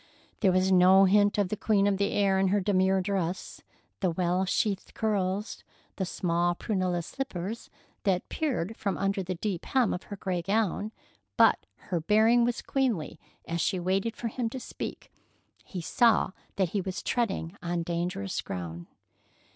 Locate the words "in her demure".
2.39-3.01